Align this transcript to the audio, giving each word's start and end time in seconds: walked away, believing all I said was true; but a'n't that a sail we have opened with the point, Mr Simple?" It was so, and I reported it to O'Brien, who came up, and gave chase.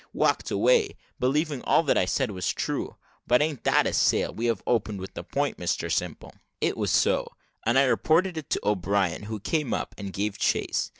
walked 0.13 0.49
away, 0.49 0.97
believing 1.19 1.61
all 1.61 1.85
I 1.95 2.05
said 2.05 2.31
was 2.31 2.51
true; 2.51 2.95
but 3.27 3.39
a'n't 3.39 3.63
that 3.65 3.85
a 3.85 3.93
sail 3.93 4.33
we 4.33 4.47
have 4.47 4.63
opened 4.65 4.99
with 4.99 5.13
the 5.13 5.23
point, 5.23 5.57
Mr 5.57 5.91
Simple?" 5.91 6.33
It 6.59 6.75
was 6.75 6.89
so, 6.89 7.27
and 7.67 7.77
I 7.77 7.83
reported 7.83 8.35
it 8.35 8.49
to 8.49 8.59
O'Brien, 8.67 9.25
who 9.25 9.39
came 9.39 9.75
up, 9.75 9.93
and 9.99 10.11
gave 10.11 10.39
chase. 10.39 10.89